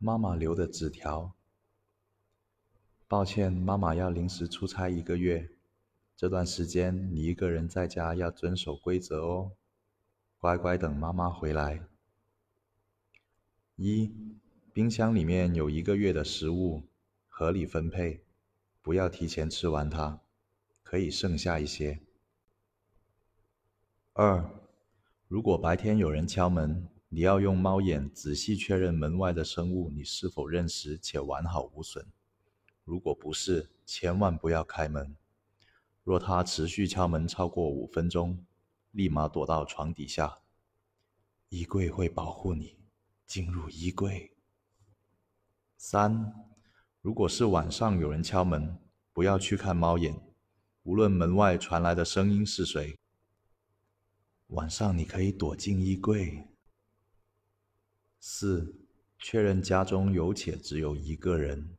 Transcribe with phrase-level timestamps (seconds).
[0.00, 1.34] 妈妈留的纸条。
[3.08, 5.50] 抱歉，妈妈要临时出差一个月，
[6.14, 9.52] 这段时间你一个人在家要遵守规则哦，
[10.38, 11.82] 乖乖等妈妈回来。
[13.74, 14.12] 一，
[14.72, 16.84] 冰箱里面有一个月的食物，
[17.28, 18.22] 合理分配，
[18.80, 20.20] 不要提前吃完它，
[20.84, 22.00] 可以剩下一些。
[24.12, 24.48] 二，
[25.26, 26.88] 如果白天有人敲门。
[27.08, 32.06] 你要用猫眼仔细确认门外的生物你是否认识且完好无损。
[32.84, 35.16] 如果不是，千万不要开门。
[36.04, 38.44] 若他持续敲门超过五分钟，
[38.90, 40.38] 立马躲到床底下。
[41.48, 42.76] 衣柜会保护你。
[43.26, 44.32] 进入衣柜。
[45.76, 46.32] 三，
[47.02, 48.78] 如果是晚上有人敲门，
[49.12, 50.18] 不要去看猫眼，
[50.82, 52.98] 无论门外传来的声音是谁。
[54.46, 56.48] 晚上你可以躲进衣柜。
[58.30, 58.74] 四，
[59.18, 61.77] 确认家中有且只有一个人。